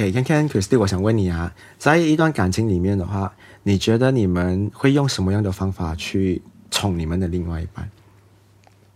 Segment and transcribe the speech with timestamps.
[0.00, 3.34] OK，看看 Christy，我想问你啊，在一段感情里面的话，
[3.64, 7.90] 你觉得你们会用什么样的方法去宠你们的另外一半？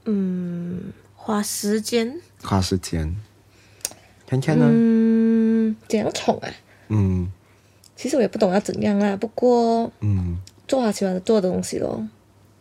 [0.06, 0.80] 嗯，
[1.14, 2.18] 花时间。
[2.42, 3.14] 花时间。
[4.26, 4.64] 看看呢？
[4.66, 6.48] 嗯，怎样宠啊？
[6.88, 7.30] 嗯，
[7.94, 12.02] 其实我也不懂要怎样啦，不过，嗯，做他喜欢做的东西咯。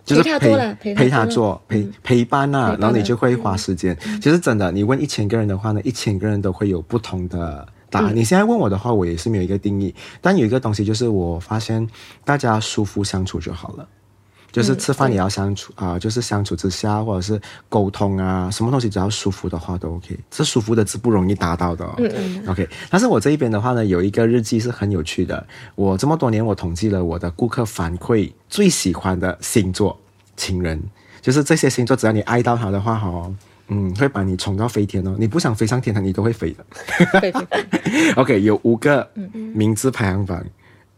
[0.03, 3.97] 就是陪他做陪他做，陪陪伴呐、啊，然后你就会花时间。
[4.21, 8.15] 其实真的，你问一千个人的话呢，一千个人都会有不同的答案。
[8.15, 11.87] 你现在问我的话，我也是没有一个定义，但有一个东西就是我发现
[12.25, 13.87] 大家舒服相处就好了。
[14.51, 20.15] 就是吃饭也要相处啊、呃，就是相处之下，或者是沟通啊，什么东西只要舒服的话都 OK。
[20.29, 21.95] 这舒服的字不容易达到的、哦。
[21.97, 22.43] 嗯嗯。
[22.47, 25.43] OK，但是我这一边的话呢，有一个日记是很有趣的。
[25.73, 29.99] 我这么多年，我统计了我的顾客反馈最喜欢的星座
[30.37, 30.79] 情人，
[31.19, 33.27] 就是这些星座，只要你爱到他的话，哈，
[33.67, 35.15] 嗯，会把你宠到飞天哦。
[35.17, 36.65] 你不想飞上天堂，你都会飞的。
[36.71, 37.57] 哈哈哈
[38.17, 39.09] OK，有五个
[39.53, 40.43] 名字排行榜。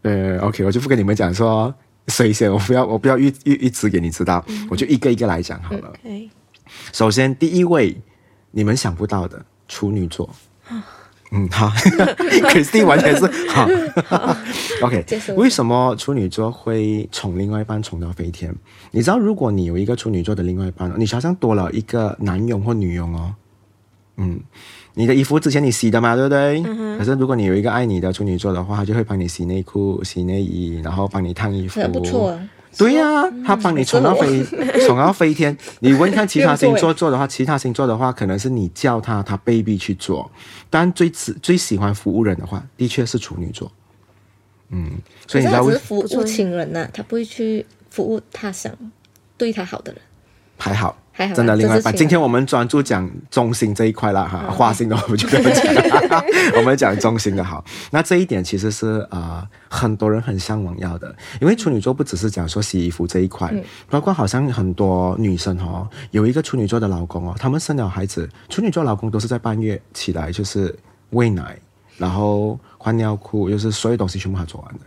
[0.02, 1.74] 呃，OK，我就不跟你们讲说。
[2.08, 2.48] 谁先？
[2.52, 5.92] 我不要，我不要预预预知给你知道，嗯、我就一个一个来讲好了。
[6.04, 6.28] Okay.
[6.92, 8.00] 首先第一位，
[8.52, 10.32] 你们想不到的处女座。
[11.32, 11.68] 嗯，好，
[12.50, 13.68] Christine 完全是 好。
[14.06, 14.36] 好
[14.82, 15.04] OK，
[15.36, 18.54] 为什么处女座会宠另外一半宠到飞天？
[18.92, 23.34] 你知道，如果你有一个处女座的另外一半，你好像多了一个男佣或女佣哦。
[24.16, 24.40] 嗯。
[24.98, 26.62] 你的衣服之前你洗的嘛，对不对？
[26.66, 31.86] 嗯、可是如果你有一个爱你的处女座的话，他就会帮你洗内裤、洗内衣，然后帮你烫衣服。
[31.88, 32.48] 不错、啊。
[32.76, 34.44] 对呀、啊，他帮你宠到飞，
[34.86, 35.56] 宠到飞天。
[35.80, 40.30] 你问看其他星座 做的话，其他星座的话，可能是你叫他，他被逼去做。
[40.68, 43.70] 但最最喜欢服务人的话，的确是处女座。
[44.70, 45.74] 嗯，所以你知道为？
[45.78, 48.72] 服务情人呐、啊，他不会去服务他想
[49.36, 50.00] 对他好的人。
[50.58, 50.96] 还好。
[51.34, 51.96] 真的，另外一半。
[51.96, 56.22] 今天我们专注讲中心这一块了哈，花心的我们就不要讲，
[56.56, 57.64] 我们讲中心的好。
[57.90, 70.78] 那这一点其实是啊、呃，很多人很向往要的，因为处女座不只是讲说洗衣服这一块，嗯、包括好像很多女生哦，有一个处女座的老公哦，他们生了孩子，处女座老公都是在半夜起来就是
[71.10, 71.58] 喂奶，
[71.96, 74.80] 然后换尿裤，就是所有东西全部他做完的。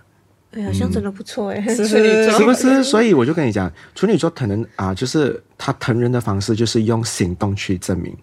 [0.51, 2.83] 哎，好像真的不错哎，是是不是？
[2.83, 8.15] 所以我就跟你讲，处女座可能啊，就是他疼人的方式就是用行动去证明。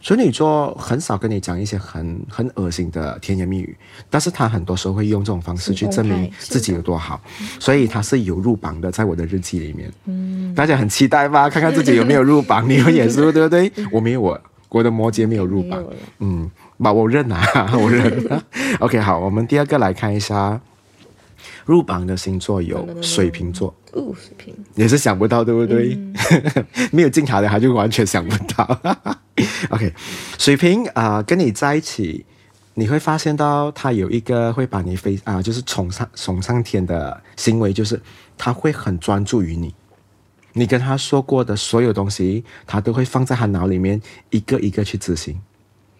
[0.00, 3.74] 处女座很少跟你讲一些很很恶心的甜言蜜语，
[4.10, 7.18] 但是他很多时候会用这种方式去证明自己有多好，
[7.58, 9.90] 所以他是有入榜的，在我的日记里面。
[10.04, 11.48] 嗯，大家很期待吧？
[11.50, 13.72] 看看自己有没有入榜，你有也是对不对？
[13.90, 15.82] 我没有，我我的摩羯没有入榜。
[16.18, 18.42] 嗯，把我认啊，我认。
[18.80, 20.60] OK，好，我们第二个来看一下。
[21.64, 25.94] 入榜的星座有水瓶座，哦，水瓶也是想不到，对不对？
[25.94, 26.14] 嗯、
[26.92, 28.80] 没有进塔的，他就完全想不到。
[29.70, 29.92] OK，
[30.38, 32.24] 水瓶啊、呃，跟你在一起，
[32.74, 38.00] 你会发现到他有一个会把你飞啊、呃，就是宠上宠上天的行为，就是
[38.36, 39.74] 他会很专注于你，
[40.52, 44.00] 你跟他说过的所有东西，他都会放在他脑里面，
[44.30, 45.40] 一个一个去执行。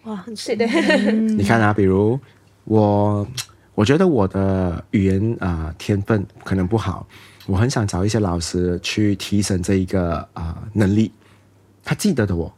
[0.03, 0.65] 哇，很是的。
[0.65, 2.19] 你看啊，比如
[2.65, 3.27] 我。
[3.75, 7.05] 我觉得我的语言啊、呃、天分可能不好，
[7.45, 11.11] 我很想找一些老师去提升这一个啊、呃、能力。
[11.83, 12.51] 他记得的我，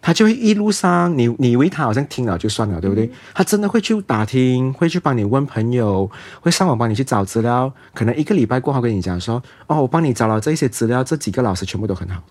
[0.00, 3.04] 他就会一路上，你你以为他好像听了就算了，对不对？
[3.06, 6.10] 嗯、他真的会去打听，会去帮你问朋友，
[6.40, 7.70] 会上网帮你去找资料。
[7.92, 12.22] 可能一个礼拜过后跟你讲说，哦，我帮你找了这些资料，这几个老师全部都很好。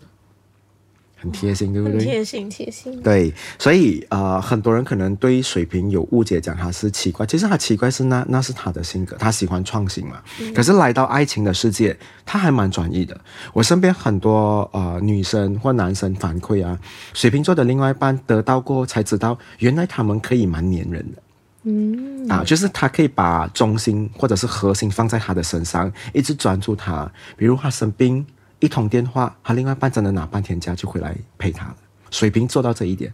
[1.22, 2.00] 很贴心，对不对？
[2.00, 3.02] 贴心，贴心。
[3.02, 7.25] 对，所以呃，很多人可能对水瓶有误解，讲他是奇怪。
[7.25, 10.22] 其实他奇怪是那那是他的性格，他喜欢创新嘛。
[10.40, 13.19] 嗯、可是来到爱情的世界，他还蛮专一的。
[13.52, 16.79] 我身边很多呃女生或男生反馈啊，
[17.13, 21.22] 水瓶座的另外一半得到过后才知道，原来他们可以蛮粘人的。
[21.63, 27.12] 嗯啊，就是他可以把中心或者是核心放在他的身上，一直专注他。
[27.35, 28.25] 比如他生病。
[28.59, 31.75] 一通电话，他另外一半真的拿半天假就回来陪他了。
[32.12, 33.14] 水瓶做到这一点，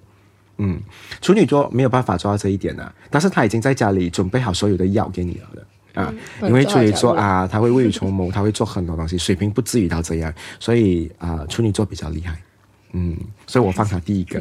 [0.58, 0.80] 嗯，
[1.22, 6.14] 处女座没有办法做到这一点啊，但是他已经在家里准备好所有的药给你了的啊。
[6.42, 9.18] 嗯、因为处女座啊，他会未雨绸缪，他会做很多东西。
[9.18, 12.42] 水瓶不至于到这样，所以啊，处女座比较厉害，
[12.98, 13.16] 嗯，
[13.46, 14.40] 所以我放他第一个。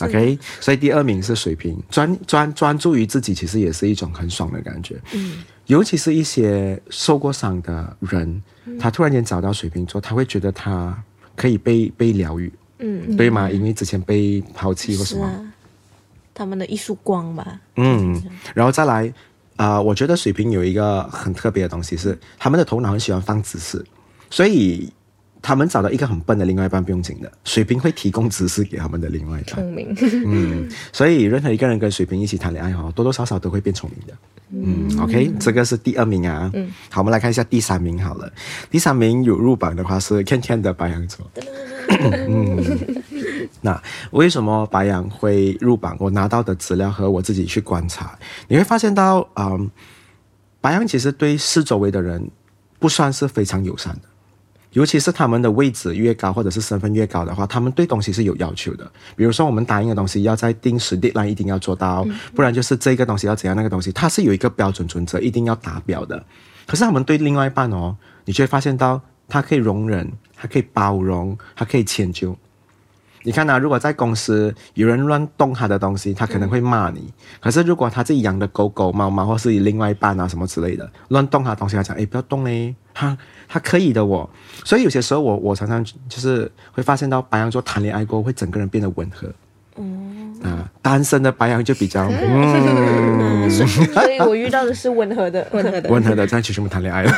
[0.00, 4.98] OK，所以第二名是水瓶，专专专注于自己，其实也是一种很爽的感觉。
[5.12, 5.44] 嗯。
[5.66, 11.00] 尤其是一些受过伤的人，嗯、他突然间找到水瓶座，他会觉得他
[11.36, 13.48] 可以被被疗愈，嗯，对吗？
[13.48, 15.54] 因为之前被抛弃或什么，啊、
[16.34, 17.60] 他们的一束光吧。
[17.76, 18.20] 嗯，
[18.52, 19.06] 然后再来
[19.54, 23.84] 啊、呃，我觉得水瓶有一个很特别的东西是，他们的头脑很喜欢放知识，
[24.28, 24.92] 所以
[25.42, 29.54] 他们找到一个很笨的另外一半不用紧的，水瓶会提供知识给他们的另外一半。
[29.54, 29.94] 聪明，
[30.26, 34.14] 嗯，所以任何一个人跟水瓶一起谈恋爱哈，多多少少都会变聪明的。
[34.52, 36.50] 嗯，OK，这个是第二名啊。
[36.54, 38.30] 嗯，好，我们来看一下第三名好了。
[38.70, 41.30] 第三名有入榜的话是天天的白羊座。
[41.88, 42.62] 嗯，
[43.60, 45.96] 那为什么白羊会入榜？
[46.00, 49.70] 我拿到的资料和我自己去观察，你会发现到，嗯，
[50.60, 52.28] 白羊其实对四周围的人
[52.78, 54.02] 不算是非常友善的。
[54.72, 58.90] 尤其是他们的位置越高，或者是身份越高的话，他们对东西是有要求的。
[59.16, 66.24] 比如说，我们答应的东西要在定时 deadline 一定要做到，不然就是这个东西要怎样，那个东西它是有一个标准准则，一定要达标的。
[66.66, 72.36] 可是他们对另外一半哦，你就会发现到，他可以容忍，他可以包容，他可以迁就。
[73.22, 77.12] 你看呐、啊，如果在公司有人乱动他的东西，他可能会骂你。
[77.38, 84.28] 可是如果他自己养的狗狗、猫猫，或是另外一半啊什么之类的乱动他的东西，他讲，哎，不要动嘞，他，他可以的我。
[84.64, 89.30] 所以有些时候我我常常就是会发现到白羊座谈恋爱过后会整个人变得温和。
[89.76, 97.12] 嗯啊，单身的白羊就比较 嗯，所以我遇到的是温和的， 温和的，温和的，这样其实我们谈恋爱了。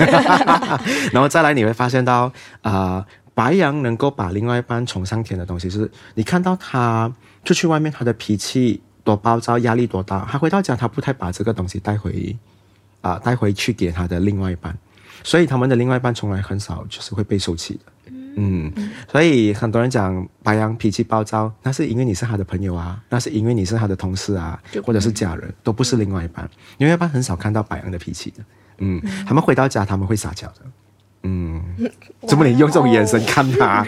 [1.12, 2.24] 然后再来你会发现到
[2.62, 2.72] 啊。
[2.72, 7.12] 呃白羊能够把另外一半宠上天的东西，是你看到他
[7.44, 12.36] 出去外面，他的脾气多暴躁，压力多大，他回到家他不太把这个东西带回
[13.00, 14.76] 啊、呃、带回去给他的另外一半，
[15.24, 17.80] 所以他们的另外一半从来很少就是会被受气的。
[18.34, 26.48] 嗯，嗯，所以很多人讲白羊脾气暴躁，那是因为你是他的朋友啊，那是因为你是他的同事啊，或者是家人，都不是另外一半。
[26.78, 28.44] 另外一半很少看到白羊的脾气的。
[28.78, 30.60] 嗯，他们回到家他们会撒娇的。
[31.24, 31.62] 嗯，
[32.26, 33.86] 怎么你用这种眼神看他？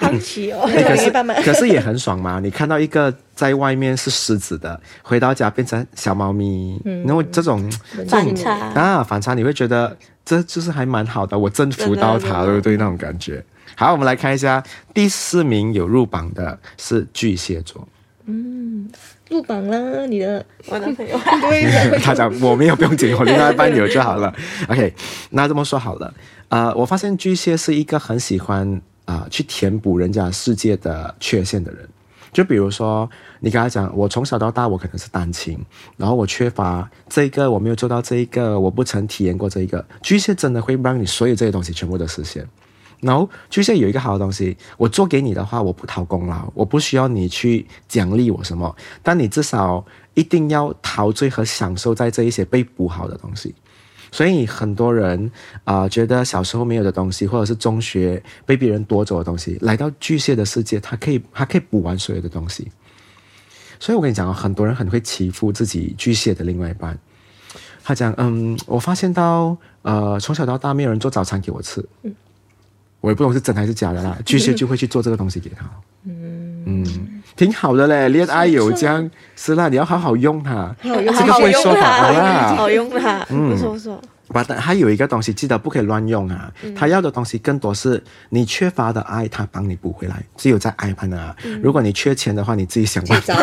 [0.00, 0.68] 好奇哦。
[0.68, 1.10] 可是
[1.42, 2.40] 可是也很爽嘛！
[2.40, 7.70] 你看到一个在外面是狮子的，回到家变成小猫咪，然后这种
[8.08, 12.76] 反差啊，反差你会觉得这就是还蛮好的，我征服到他了，对不对？
[12.76, 13.44] 那种感觉。
[13.76, 17.86] 好，我们来看一下第四名有入榜的是巨蟹座。
[18.28, 18.88] 嗯，
[19.30, 21.16] 入榜了，你的我男朋友。
[22.02, 24.34] 他讲我没有不用紧，我另外一半有就好了。
[24.68, 24.92] OK，
[25.30, 26.12] 那这么说好了。
[26.48, 31.88] 呃，我发现巨蟹是一个很喜欢啊、去填补人家世界的缺陷的人。
[32.32, 33.08] 就比如说，
[33.40, 35.58] 你跟他讲，我从小到大我可能是单亲，
[35.96, 39.82] 然后我缺乏这个，我没有做到这一个，我不曾体验过这一个。
[40.02, 42.46] 巨蟹真的会让你所有这些东西全部都实现。
[43.00, 49.84] 然后巨蟹有一个好的东西，我做给你的话，我不讨功劳，我不需要你去奖励我什么，但你至少
[50.14, 53.54] 一定要陶醉和享受在这一些被补好的东西。
[54.10, 55.30] 所以很多人
[55.64, 62.70] 啊、呃，觉得小时候没有的东西，或者是中学被别人夺走的东西，来到巨蟹的世界，他可以，他可以补完所有的东西。
[63.78, 66.98] 所以我跟你讲，很多人很会欺负自己巨蟹的另外一半。
[67.84, 72.14] 他讲，嗯，我发现到，呃，从小到大没有人做早餐给我吃，嗯，
[73.00, 74.18] 我也不懂是真还是假的啦。
[74.24, 75.70] 巨蟹就会去做这个东西给他，
[76.04, 77.05] 嗯嗯，
[77.36, 79.10] 挺好的嘞，恋爱有这样。
[79.36, 84.00] 是啦，你要好好用它，好用这个会说法啦，好用它，嗯，不错不错。
[84.28, 86.52] 把还有一个东西，记得不可以乱用啊。
[86.64, 90.20] 嗯、他要的东西更多是你缺乏的爱，他帮你补回来。
[90.36, 93.34] 只有在爱盘啊，嗯、如果你缺钱的话，你自己想办法。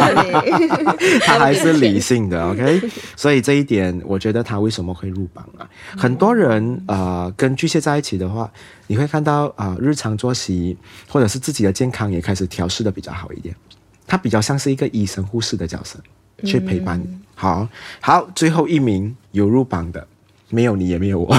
[1.22, 2.82] 他 还是理性的， OK。
[3.16, 5.64] 所以这一点，我觉得他为什么会入榜啊？
[5.94, 6.96] 嗯、很多人啊、
[7.26, 8.52] 呃，跟巨蟹在一起的话，
[8.88, 13.56] 你会看到啊、呃，日常作息或者是自己的健康也开始调试的比较好一点。
[14.06, 16.00] 他比较像是一个医生护士的角色，
[16.44, 17.04] 去陪伴你。
[17.06, 17.68] 嗯、好
[18.02, 20.06] 好，最后一名有入榜的，
[20.50, 21.36] 没有你也没有我，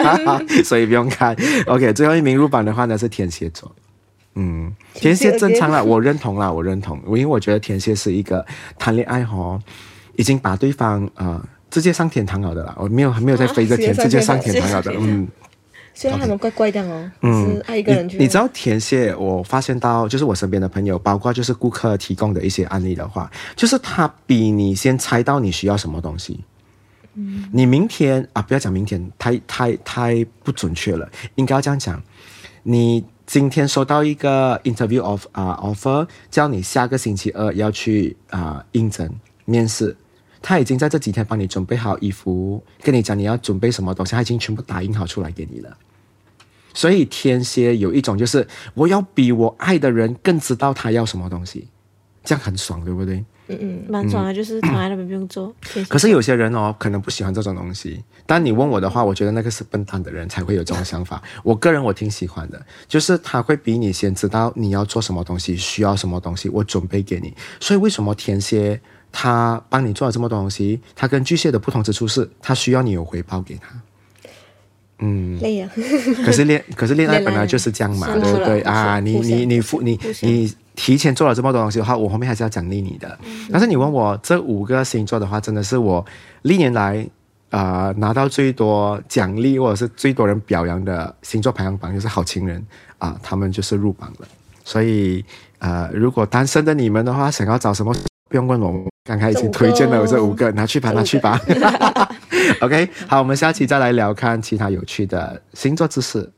[0.64, 1.36] 所以不用看。
[1.66, 3.70] OK，最后一名入榜的话呢是天蝎座。
[4.36, 7.00] 嗯，天蝎正常了，我认同了，我认同。
[7.06, 8.44] 因为我觉得天蝎是一个
[8.78, 9.60] 谈恋爱哈，
[10.16, 12.74] 已经把对方啊、呃、直接上天堂了的啦。
[12.78, 14.92] 我没有还没有在飞着天，啊、直接上天堂了的。
[14.98, 15.28] 嗯。
[15.94, 18.18] 虽然他们怪怪的哦，嗯，爱一个人去。
[18.18, 26.40] 你知道填写，我发现到就是我身边的朋友，包括就是顾客提供的一些案例的话，就是他比你先猜到你需要什么东西。
[27.14, 32.02] 嗯，你明天啊，不要讲明天，太太太不准确了，应该要这样讲。
[32.64, 39.08] 你今天收到一个 interview of 啊、uh, offer，叫你下个星期二要去啊、uh, 应征
[39.44, 39.96] 面试，
[40.46, 45.74] 他已经在这几天帮你准备好衣服，跟你讲你要准备什么东西，他已经全部打印好出来给你了。
[46.74, 51.68] 所以天蝎有一种就是我要比我爱的人更知道他要什么东西，
[52.22, 53.24] 这样很爽，对不对？
[53.46, 55.54] 嗯嗯，蛮爽的，嗯、就是躺在那边不用做。
[55.88, 58.02] 可是有些人哦，可能不喜欢这种东西。
[58.26, 61.22] 但你问我的话，我觉得那个是笨蛋的人才会有这种想法。
[61.42, 67.34] 我个人我挺喜欢的，就是他会比你先知道你要做什么东西，需要什么东西，我准备给你。
[67.60, 68.80] 所以为什么天蝎
[69.16, 73.68] 他帮你做了这么多东西，他跟巨蟹的不同之处是，他需要你有回报给他。
[74.98, 75.70] 嗯，累呀。
[76.24, 78.98] 可是恋，可是恋爱本来就是这样嘛，对不对啊？
[78.98, 83.16] 你你你付你你提前做了这么多东西的话，我后面还是要奖励你的。
[83.52, 86.04] 但是你问我这五个星座的话，真的是我
[86.42, 87.06] 历年来
[87.50, 92.58] 呃拿到最多奖励或者是最多人表扬的星座排行榜就是好情人
[92.98, 94.26] 啊、呃，他们就是入榜了。
[94.64, 95.24] 所以
[95.60, 97.94] 呃，如果单身的你们的话，想要找什么，
[98.28, 101.38] 不用问我，刚才已经推荐了这五个，拿去吧，拿去吧。
[102.60, 106.32] OK，好，我们下期再来聊看其他有趣的星座知识。